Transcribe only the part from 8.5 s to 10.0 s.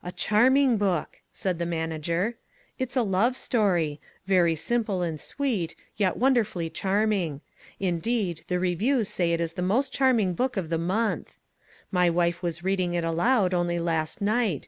reviews say it's the most